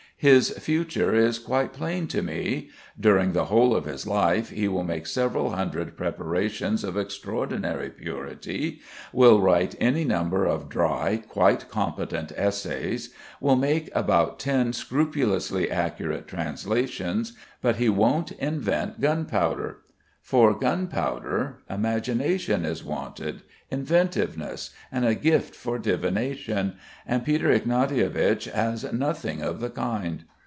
[0.21, 2.69] His future is quite plain to me.
[2.99, 8.81] During the whole of his life he will make several hundred preparations of extraordinary purity,
[9.11, 16.27] will write any number of dry, quite competent, essays, will make about ten scrupulously accurate
[16.27, 19.77] translations; but he won't invent gunpowder.
[20.23, 23.41] For gunpowder, imagination is wanted,
[23.71, 26.75] inventiveness, and a gift for divination,
[27.07, 30.25] and Peter Ignatievich has nothing of the kind.